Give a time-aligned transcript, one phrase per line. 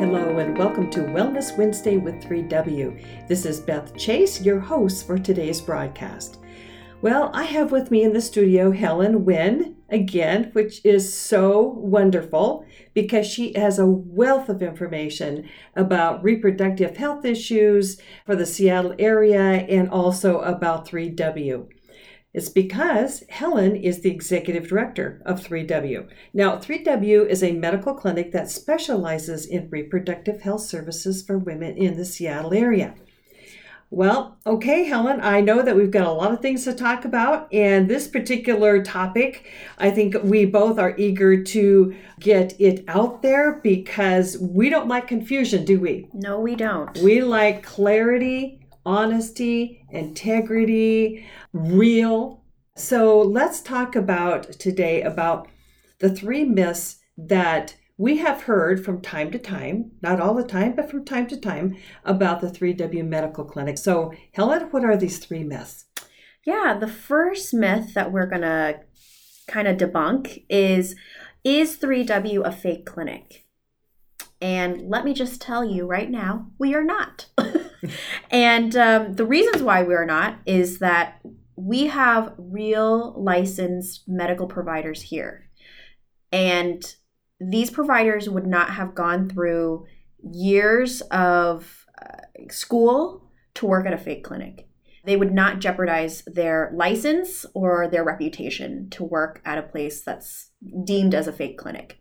[0.00, 3.28] Hello, and welcome to Wellness Wednesday with 3W.
[3.28, 6.38] This is Beth Chase, your host for today's broadcast.
[7.02, 12.64] Well, I have with me in the studio Helen Nguyen again, which is so wonderful
[12.94, 15.46] because she has a wealth of information
[15.76, 21.68] about reproductive health issues for the Seattle area and also about 3W.
[22.32, 26.08] It's because Helen is the executive director of 3W.
[26.32, 31.96] Now, 3W is a medical clinic that specializes in reproductive health services for women in
[31.96, 32.94] the Seattle area.
[33.92, 37.52] Well, okay, Helen, I know that we've got a lot of things to talk about,
[37.52, 43.54] and this particular topic, I think we both are eager to get it out there
[43.54, 46.06] because we don't like confusion, do we?
[46.12, 46.96] No, we don't.
[46.98, 52.42] We like clarity, honesty, integrity, real.
[52.76, 55.48] So let's talk about today about
[55.98, 60.74] the three myths that we have heard from time to time, not all the time,
[60.74, 63.76] but from time to time, about the 3W Medical Clinic.
[63.76, 65.84] So, Helen, what are these three myths?
[66.46, 68.80] Yeah, the first myth that we're going to
[69.46, 70.96] kind of debunk is
[71.44, 73.44] Is 3W a fake clinic?
[74.40, 77.26] And let me just tell you right now, we are not.
[78.30, 81.20] and um, the reasons why we are not is that
[81.56, 85.50] we have real licensed medical providers here.
[86.32, 86.82] And
[87.40, 89.86] these providers would not have gone through
[90.22, 94.68] years of uh, school to work at a fake clinic.
[95.04, 100.50] They would not jeopardize their license or their reputation to work at a place that's
[100.84, 101.99] deemed as a fake clinic.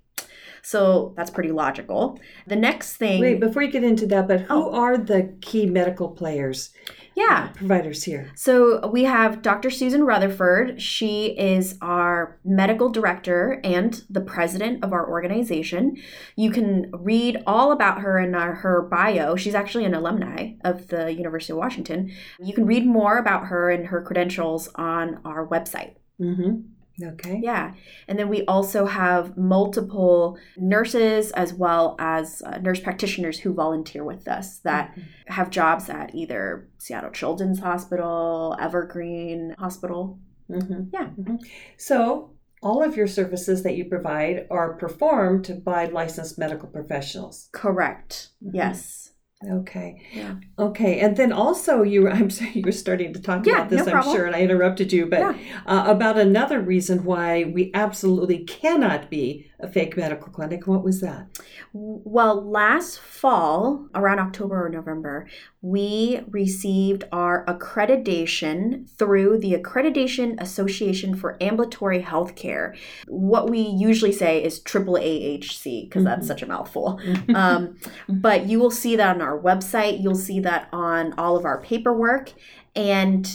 [0.62, 2.20] So that's pretty logical.
[2.48, 3.22] The next thing.
[3.22, 4.74] Wait, before you get into that, but who oh.
[4.74, 6.72] are the key medical players?
[7.20, 7.50] Yeah.
[7.50, 8.32] Uh, providers here.
[8.36, 9.70] So we have Dr.
[9.70, 10.82] Susan Rutherford.
[10.82, 15.98] She is our medical director and the president of our organization.
[16.38, 19.36] You can read all about her in our, her bio.
[19.36, 22.12] She's actually an alumni of the University of Washington.
[22.40, 25.96] You can read more about her and her credentials on our website.
[26.22, 26.62] Mm-hmm.
[27.04, 27.40] Okay.
[27.42, 27.74] Yeah.
[28.08, 34.04] And then we also have multiple nurses as well as uh, nurse practitioners who volunteer
[34.04, 35.02] with us that mm-hmm.
[35.28, 40.20] have jobs at either Seattle Children's Hospital, Evergreen Hospital.
[40.50, 40.84] Mm-hmm.
[40.94, 41.08] Yeah.
[41.08, 41.36] Mm-hmm.
[41.78, 47.48] So, all of your services that you provide are performed by licensed medical professionals.
[47.54, 48.30] Correct.
[48.44, 48.56] Mm-hmm.
[48.56, 49.12] Yes.
[49.48, 50.02] Okay.
[50.14, 50.36] Yeah.
[50.58, 51.00] Okay.
[51.00, 53.86] And then also you were, I'm sorry, you were starting to talk yeah, about this,
[53.86, 55.36] no I'm sure, and I interrupted you, but yeah.
[55.66, 60.68] uh, about another reason why we absolutely cannot be a fake medical clinic.
[60.68, 61.28] What was that?
[61.74, 65.28] Well, last fall, around October or November,
[65.62, 72.78] we received our accreditation through the Accreditation Association for Ambulatory Healthcare.
[73.08, 76.04] What we usually say is AAAHC because mm-hmm.
[76.06, 77.00] that's such a mouthful.
[77.36, 77.78] um,
[78.10, 81.62] but you will see that on our website, you'll see that on all of our
[81.62, 82.32] paperwork.
[82.76, 83.28] And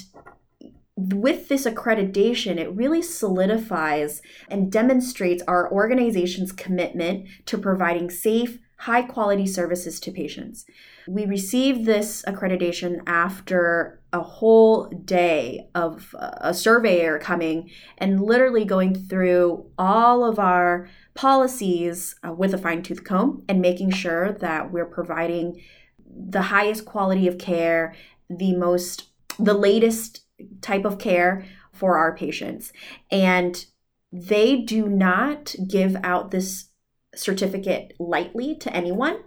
[0.96, 9.02] with this accreditation, it really solidifies and demonstrates our organization's commitment to providing safe, high
[9.02, 10.64] quality services to patients.
[11.08, 18.94] We received this accreditation after a whole day of a surveyor coming and literally going
[18.94, 24.70] through all of our policies uh, with a fine tooth comb and making sure that
[24.70, 25.60] we're providing
[26.06, 27.94] the highest quality of care,
[28.30, 30.23] the most, the latest
[30.60, 32.72] type of care for our patients.
[33.10, 33.64] And
[34.12, 36.70] they do not give out this
[37.14, 39.18] certificate lightly to anyone.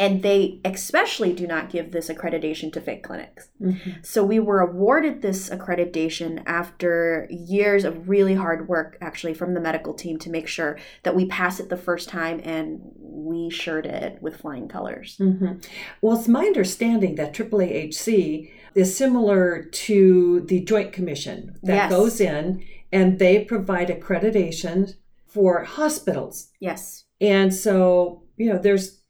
[0.00, 3.48] And they especially do not give this accreditation to fake clinics.
[3.60, 3.90] Mm-hmm.
[4.02, 9.60] So we were awarded this accreditation after years of really hard work, actually, from the
[9.60, 13.82] medical team to make sure that we pass it the first time, and we sure
[13.82, 15.16] did with flying colors.
[15.18, 15.68] Mm-hmm.
[16.00, 21.90] Well, it's my understanding that AAAHC is similar to the Joint Commission that yes.
[21.90, 24.94] goes in and they provide accreditation
[25.26, 26.48] for hospitals.
[26.60, 27.04] Yes.
[27.20, 29.00] And so, you know, there's,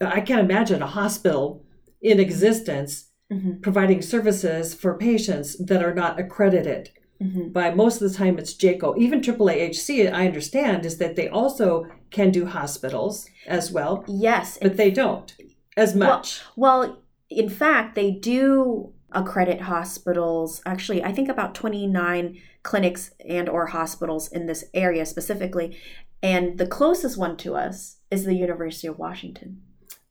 [0.00, 1.64] I can't imagine a hospital
[2.00, 3.60] in existence mm-hmm.
[3.60, 6.90] providing services for patients that are not accredited.
[7.22, 7.48] Mm-hmm.
[7.48, 8.96] By most of the time, it's JCAHO.
[8.96, 14.04] Even AAAHC, I understand, is that they also can do hospitals as well.
[14.06, 14.58] Yes.
[14.62, 15.34] But they don't
[15.76, 16.42] as much.
[16.54, 20.62] Well, well in fact, they do accredit hospitals.
[20.66, 25.76] Actually, I think about 29 clinics and or hospitals in this area specifically.
[26.22, 29.62] And the closest one to us is the University of Washington.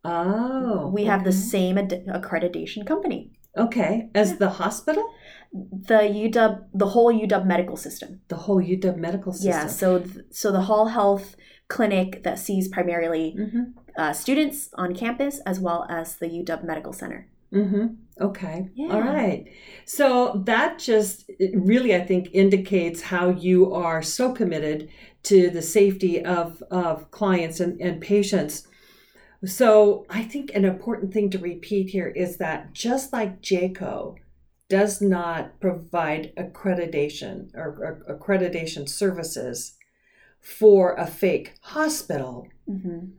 [0.03, 0.89] Oh.
[0.93, 3.31] We have the same ad- accreditation company.
[3.57, 4.09] Okay.
[4.15, 4.37] As yeah.
[4.37, 5.03] the hospital?
[5.51, 8.21] The UW, the whole UW medical system.
[8.27, 9.51] The whole UW medical system.
[9.51, 9.67] Yeah.
[9.67, 11.35] So, so the Hall Health
[11.67, 13.63] clinic that sees primarily Mm-hmm.
[13.97, 17.27] uh, students on campus as well as the UW Medical Center.
[17.53, 17.87] Mm-hmm.
[18.19, 18.69] Okay.
[18.75, 18.93] Yeah.
[18.93, 19.45] All right.
[19.85, 24.89] So that just really, I think, indicates how you are so committed
[25.23, 28.67] to the safety of, of clients and, and patients.
[29.45, 34.15] So I think an important thing to repeat here is that just like JCAHO
[34.67, 39.76] does not provide accreditation or, or accreditation services
[40.41, 43.11] for a fake hospital, Mm-hmm.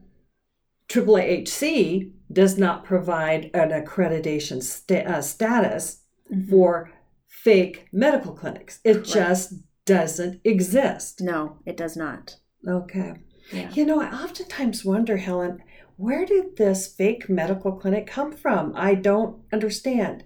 [0.88, 6.50] AAAHC does not provide an accreditation sta- uh, status Mm-hmm.
[6.50, 6.90] for
[7.26, 8.80] fake medical clinics.
[8.84, 9.54] It just
[9.86, 11.22] doesn't exist.
[11.22, 12.36] No, it does not.
[12.68, 13.14] Okay.
[13.50, 13.70] Yeah.
[13.72, 15.62] You know, I oftentimes wonder, Helen,
[15.96, 18.74] where did this fake medical clinic come from?
[18.76, 20.24] I don't understand.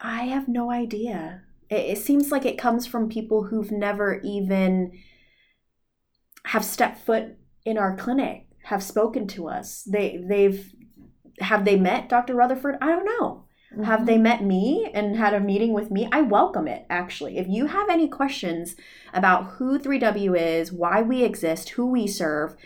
[0.00, 1.42] I have no idea.
[1.68, 4.92] It, it seems like it comes from people who've never even
[6.46, 9.82] have stepped foot in our clinic, have spoken to us.
[9.84, 10.72] They they've
[11.40, 12.34] have they met Dr.
[12.34, 12.76] Rutherford?
[12.80, 13.44] I don't know.
[13.84, 16.08] Have they met me and had a meeting with me?
[16.10, 17.38] I welcome it, actually.
[17.38, 18.74] If you have any questions
[19.14, 22.56] about who 3W is, why we exist, who we serve,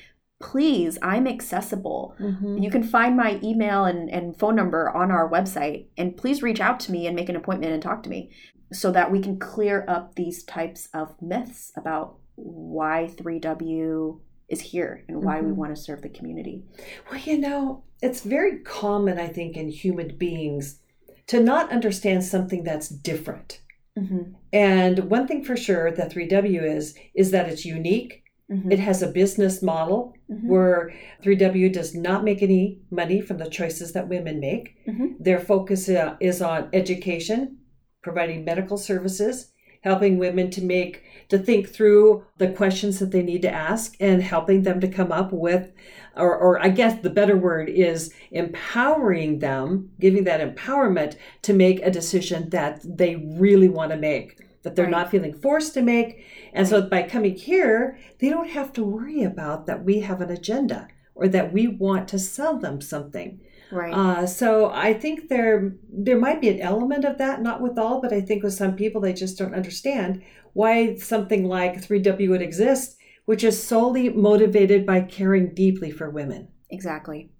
[0.41, 2.17] please, I'm accessible.
[2.19, 2.62] Mhm.
[2.62, 6.61] You can find my email and, and phone number on our website, and please reach
[6.61, 8.31] out to me and make an appointment and talk to me
[8.73, 15.05] so that we can clear up these types of myths about why 3W is here
[15.09, 15.57] and why we Mhm.
[15.57, 16.63] want to serve the community.
[17.11, 20.81] Well, you know, it's very common, I think, in human beings
[21.29, 23.63] to not understand something that's different.
[23.99, 24.33] Mm-hmm.
[24.53, 28.23] And one thing for sure that 3W is, is that it's unique.
[28.51, 28.73] Mm-hmm.
[28.73, 30.93] It has a business model where
[31.23, 34.77] 3W does not make any money from the choices that women make.
[34.87, 35.15] Mhm.
[35.19, 37.59] Their focus uh, is on education,
[38.03, 39.53] providing medical services,
[39.85, 44.23] helping women to make to think through the questions that they need to ask and
[44.23, 45.73] helping them to come up with
[46.17, 51.81] or, or I guess the better word is empowering them, giving that empowerment to make
[51.83, 54.93] a decision that they really want to make, that they're Right.
[54.93, 56.25] not feeling forced to make.
[56.53, 60.31] And so by coming here, they don't have to worry about that we have an
[60.31, 63.41] agenda or that we want to sell them something.
[63.71, 63.93] Right.
[63.93, 68.01] Uh, so I think there there might be an element of that, not with all,
[68.01, 70.23] but I think with some people they just don't understand
[70.53, 76.49] why something like 3W would exist, which is solely motivated by caring deeply for women.
[76.71, 77.31] exactly.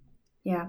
[0.43, 0.67] Yeah.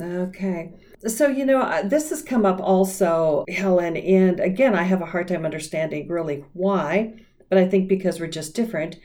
[0.00, 0.72] Okay.
[1.06, 5.28] So, you know, this has come up also, Helen, and again, I have a hard
[5.28, 7.14] time understanding really why,
[7.48, 8.96] but I think because we're just different.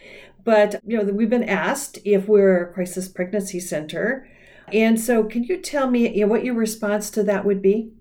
[0.43, 4.27] But, you know, we've been asked if we're a crisis pregnancy center.
[4.73, 7.91] And so, can you tell me you know, what your response to that would be?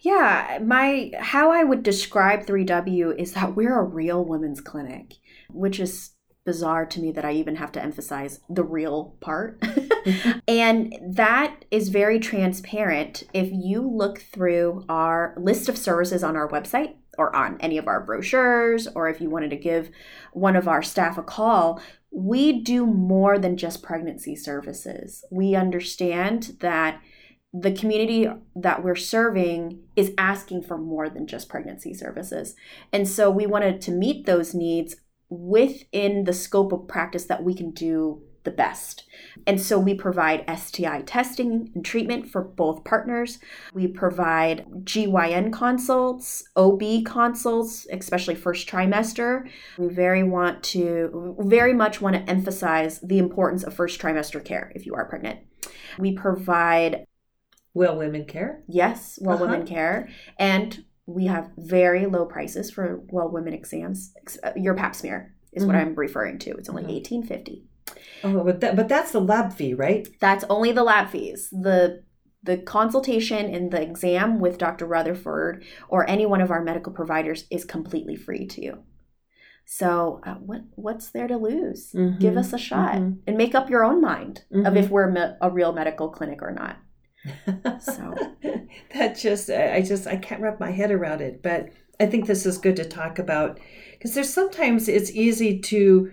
[0.00, 5.14] Yeah, my how I would describe 3W is that we're a real women's clinic,
[5.48, 6.10] which is
[6.44, 9.60] bizarre to me that I even have to emphasize the real part.
[9.60, 10.38] Mm-hmm.
[10.48, 13.22] and that is very transparent.
[13.32, 17.86] If you look through our list of services on our website or on any of
[17.86, 19.90] our brochures, or if you wanted to give
[20.32, 21.80] one of our staff a call,
[22.10, 25.24] we do more than just pregnancy services.
[25.30, 27.00] We understand that
[27.52, 32.54] the community that we're serving is asking for more than just pregnancy services.
[32.92, 34.96] And so we wanted to meet those needs
[35.28, 39.04] within the scope of practice that we can do the best.
[39.46, 43.38] And so we provide STI testing and treatment for both partners.
[43.72, 49.48] We provide GYN consults, OB consults, especially first trimester.
[49.78, 54.72] We very want to very much want to emphasize the importance of first trimester care
[54.74, 55.40] if you are pregnant.
[55.98, 57.06] We provide
[57.74, 58.62] Well, women care.
[58.68, 59.46] Yes, well Uh-huh.
[59.46, 60.08] women care,
[60.38, 64.14] and we have very low prices for well women exams.
[64.42, 65.80] Uh, Your Pap smear is what Mhm.
[65.80, 66.50] I'm referring to.
[66.50, 66.90] It's only Mhm.
[66.90, 67.64] eighteen fifty.
[68.24, 70.06] Oh, but, that, but that's the lab fee, right?
[70.20, 71.48] That's only the lab fees.
[71.50, 72.02] the
[72.44, 74.86] The consultation and the exam with Dr.
[74.86, 78.74] Rutherford or any one of our medical providers is completely free to you.
[79.64, 81.92] So, uh, what what's there to lose?
[81.92, 83.18] Give Mhm, us a shot mhm.
[83.26, 84.76] and make up your own mind of Mhm.
[84.76, 86.76] if we're me- a real medical clinic or not.
[87.80, 88.14] So-
[88.94, 91.68] that just I I just I can't wrap my head around it, but
[92.00, 93.60] I think this is good to talk about
[93.92, 96.10] because there's sometimes it's easy to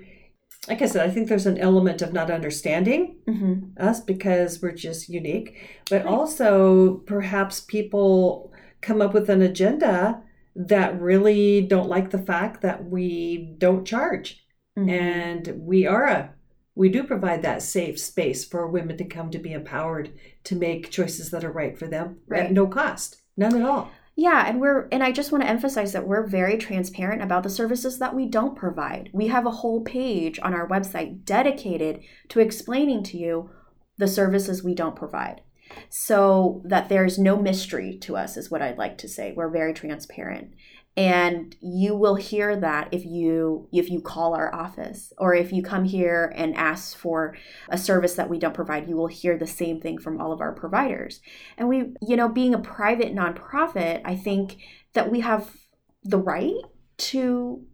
[0.70, 3.72] like I said, I think there's an element of not understanding Mhm.
[3.80, 5.56] us because we're just unique,
[5.90, 6.14] but Right.
[6.14, 10.22] also perhaps people come up with an agenda
[10.56, 14.46] that really don't like the fact that we don't charge
[14.78, 14.90] Mhm.
[14.90, 16.34] and we are a
[16.76, 20.12] we do provide that safe space for women to come to be empowered
[20.46, 22.46] to make choices that are right for them Right.
[22.46, 25.94] at no cost none at all Yeah, and we're and I just want to emphasize
[25.94, 29.10] that we're very transparent about the services that we don't provide.
[29.14, 33.50] We have a whole page on our website dedicated to explaining to you
[33.98, 35.40] the services we don't provide.
[35.88, 39.32] So that there's no mystery to us is what I'd like to say.
[39.34, 40.52] We're very transparent
[41.00, 45.63] and you will hear that if you if you call our office or if you
[45.63, 47.38] come here and ask for
[47.70, 50.41] a service that we don't provide you will hear the same thing from all of
[50.41, 51.22] our providers
[51.58, 54.58] and we you know being a private nonprofit i think
[54.94, 55.56] that we have
[56.03, 56.62] the right
[56.98, 57.65] to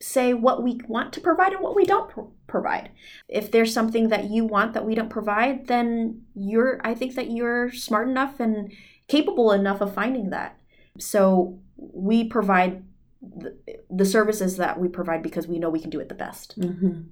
[0.00, 2.90] say what we want to provide and what we don't pro- provide.
[3.28, 7.30] If there's something that you want that we don't provide, then you're I think that
[7.30, 8.72] you're smart enough and
[9.06, 10.58] capable enough of finding that.
[10.98, 12.84] So we provide
[13.20, 13.56] the,
[13.90, 16.58] the services that we provide because we know we can do it the best.
[16.58, 17.02] Mm-hmm.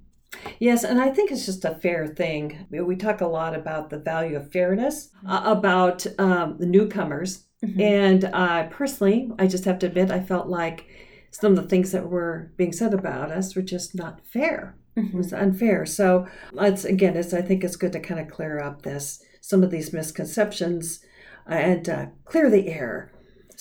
[0.59, 2.65] Yes, and I think it's just a fair thing.
[2.69, 7.45] We talk a lot about the value of fairness, uh, about um, the newcomers.
[7.63, 7.81] Mm-hmm.
[7.81, 10.87] And uh, personally, I just have to admit, I felt like
[11.31, 14.75] some of the things that were being said about us were just not fair.
[14.97, 15.15] Mm-hmm.
[15.15, 15.85] It was unfair.
[15.85, 19.63] So let's again, it's I think it's good to kind of clear up this some
[19.63, 20.99] of these misconceptions
[21.47, 23.11] and uh, clear the air.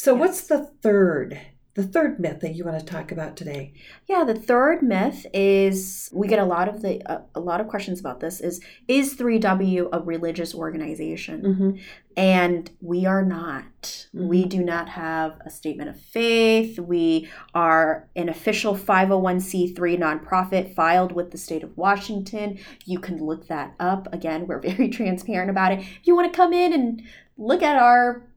[0.01, 0.21] So, yes.
[0.21, 1.39] what's the third?
[1.75, 3.75] The third myth that you want to talk about today?
[4.07, 7.69] Yeah, the third myth is we get a lot of the uh, a lot of
[7.69, 11.43] questions about this is is 3W a religious organization?
[11.43, 11.71] Mm-hmm.
[12.17, 13.83] And we are not.
[13.83, 14.27] Mm-hmm.
[14.27, 16.79] We do not have a statement of faith.
[16.79, 22.59] We are an official 501c3 nonprofit filed with the state of Washington.
[22.87, 24.09] You can look that up.
[24.15, 25.81] Again, we're very transparent about it.
[25.81, 27.03] If you want to come in and
[27.37, 28.30] look at our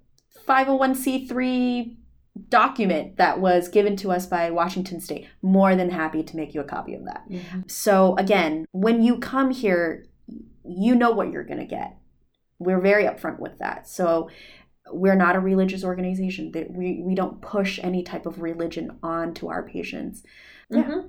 [0.48, 1.98] 501c3
[2.50, 5.28] document that was given to us by Washington State.
[5.42, 7.24] More than happy to make you a copy of that.
[7.30, 7.62] Mm-hmm.
[7.68, 10.06] So, again, when you come here,
[10.66, 11.98] you know what you're going to get.
[12.60, 13.88] We're very upfront with that.
[13.88, 14.30] So,
[14.92, 16.52] we're not a religious organization.
[16.70, 20.24] We, we don't push any type of religion onto our patients.
[20.70, 20.84] Yeah.
[20.84, 21.08] Mm-hmm.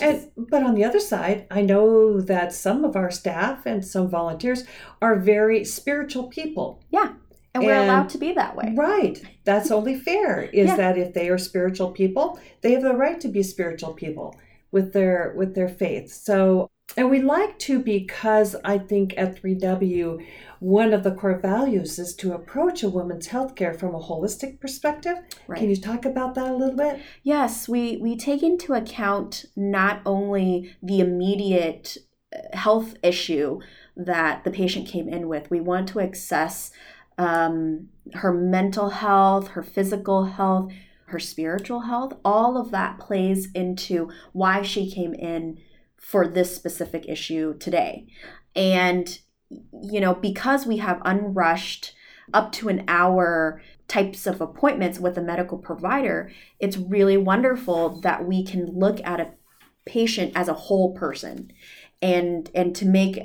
[0.00, 4.08] And but on the other side, I know that some of our staff and some
[4.08, 4.64] volunteers
[5.02, 6.82] are very spiritual people.
[6.90, 7.12] Yeah.
[7.54, 8.74] And we're and, allowed to be that way.
[8.76, 9.20] Right.
[9.44, 10.76] That's only fair is yeah.
[10.76, 14.36] that if they are spiritual people, they have the right to be spiritual people
[14.70, 16.12] with their with their faith.
[16.12, 20.24] So and we like to because I think at 3W
[20.60, 25.16] one of the core values is to approach a woman's healthcare from a holistic perspective.
[25.46, 25.58] Right.
[25.58, 27.00] Can you talk about that a little bit?
[27.22, 31.98] Yes, we we take into account not only the immediate
[32.34, 33.60] uh, health issue
[33.96, 35.50] that the patient came in with.
[35.50, 36.70] We want to assess
[37.18, 40.72] um, her mental health, her physical health,
[41.06, 45.58] her spiritual health, all of that plays into why she came in
[45.96, 48.06] for this specific issue today.
[48.54, 49.18] And,
[49.50, 51.94] you know, because we have unrushed
[52.32, 58.26] up to an hour types of appointments with a medical provider, it's really wonderful that
[58.26, 59.30] we can look at a
[59.86, 61.50] patient as a whole person
[62.02, 63.18] and and to make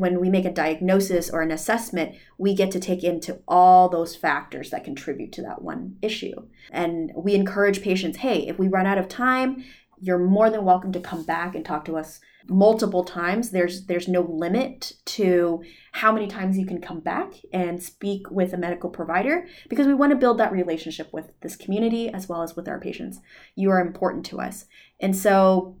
[0.00, 4.16] when we make a diagnosis or an assessment we get to take into all those
[4.16, 6.34] factors that contribute to that one issue.
[6.70, 9.64] And we encourage patients hey if we run out of time
[10.00, 13.50] you're more than welcome to come back and talk to us multiple times.
[13.50, 18.52] There's there's no limit to how many times you can come back and speak with
[18.52, 22.42] a medical provider because we want to build that relationship with this community as well
[22.42, 23.20] as with our patients.
[23.54, 24.66] You are important to us.
[25.00, 25.76] And so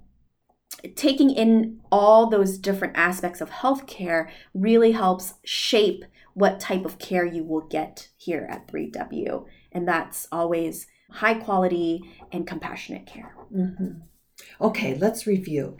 [0.94, 7.24] taking in all those different aspects of healthcare really helps shape what type of care
[7.24, 9.46] you will get here at 3W.
[9.72, 13.34] And that's always high quality and compassionate care.
[13.54, 14.00] Mm-hmm.
[14.60, 15.78] Okay, let's review.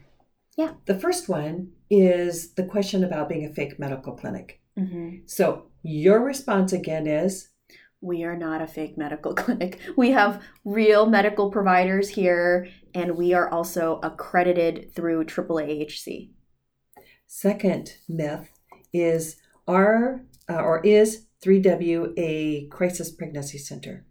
[0.56, 0.72] Yeah.
[0.86, 4.60] The first one is the question about being a fake medical clinic.
[4.78, 5.18] Mm-hmm.
[5.26, 7.49] So, your response again is
[8.00, 9.78] we are not a fake medical clinic.
[9.96, 16.30] We have real medical providers here, and we are also accredited through AAAHC.
[17.26, 18.50] Second myth
[18.92, 19.36] is
[19.68, 24.04] are uh, or is 3W a crisis pregnancy center?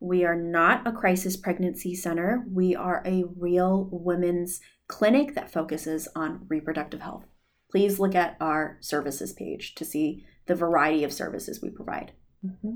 [0.00, 2.44] We are not a crisis pregnancy center.
[2.50, 7.24] We are a real women's clinic that focuses on reproductive health.
[7.70, 12.12] Please look at our services page to see the variety of services we provide.
[12.44, 12.74] Mm-hmm.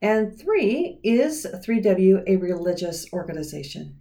[0.00, 3.96] And three, is 3W a religious organization?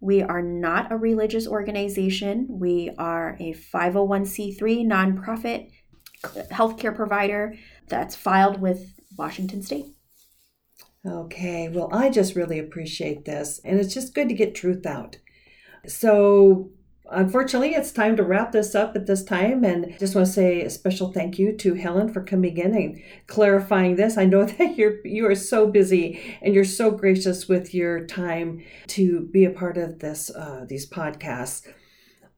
[0.00, 2.46] We are not a religious organization.
[2.48, 5.70] We are a 501c3 nonprofit
[6.50, 7.54] healthcare provider
[7.88, 9.86] that's filed with Washington State.
[11.06, 15.16] Okay, well, I just really appreciate this, and it's just good to get truth out.
[15.86, 16.70] So,
[17.10, 19.64] unfortunately, it's time to wrap this up at this time.
[19.64, 23.00] And just want to say a special thank you to Helen for coming in and
[23.26, 24.16] clarifying this.
[24.16, 28.64] I know that you're you are so busy and you're so gracious with your time
[28.88, 31.66] to be a part of this uh, these podcasts.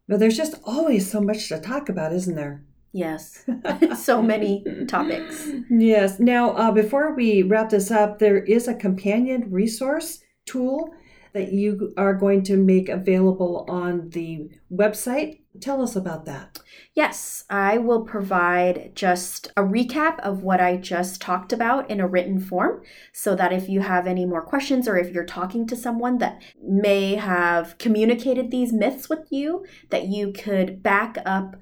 [0.08, 2.64] But there's just always so much to talk about, isn't there?
[2.92, 3.44] Yes,
[3.98, 5.50] so many topics.
[5.70, 6.18] Yes.
[6.18, 10.94] Now, uh, before we wrap this up, there is a companion resource tool
[11.32, 15.40] that you are going to make available on the website.
[15.61, 16.58] Tell us about that.
[16.94, 22.06] Yes, I will provide just a recap of what I just talked about in a
[22.06, 22.82] written form
[23.12, 26.40] so that if you have any more questions or if you're talking to someone that
[26.62, 31.56] may have communicated these myths with you, that you could back up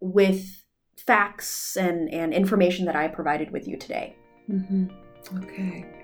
[0.00, 0.64] with
[0.96, 4.16] facts and, and information that I provided with you today.
[4.50, 4.86] Mm-hmm.
[5.38, 5.97] Okay.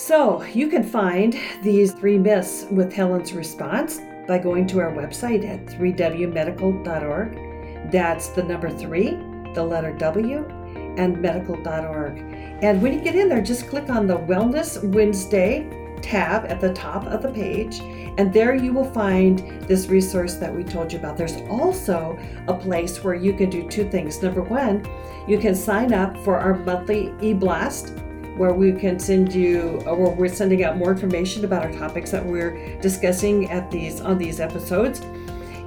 [0.00, 5.46] So you can find these three myths with Helen's response by going to our website
[5.46, 7.92] at 3wmedical.org.
[7.92, 9.10] That's the number three,
[9.52, 10.48] the letter W,
[10.96, 12.16] and medical.org.
[12.62, 15.68] And when you get in there, just click on the Wellness Wednesday
[16.00, 17.80] tab at the top of the page,
[18.16, 21.18] and there you will find this resource that we told you about.
[21.18, 24.22] There's also a place where you can do two things.
[24.22, 24.82] Number one,
[25.28, 27.92] you can sign up for our monthly e blast
[28.36, 32.24] where we can send you or we're sending out more information about our topics that
[32.24, 35.02] we're discussing at these on these episodes.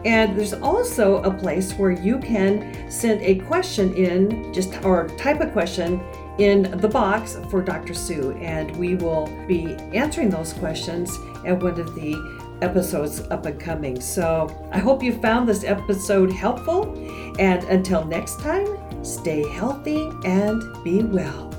[0.05, 5.39] And there's also a place where you can send a question in, just or type
[5.39, 6.01] a question
[6.39, 7.93] in the box for Dr.
[7.93, 12.15] Sue, and we will be answering those questions at one of the
[12.61, 14.01] episodes up and coming.
[14.01, 16.93] So I hope you found this episode helpful,
[17.39, 18.67] and until next time,
[19.03, 21.52] stay healthy and be well.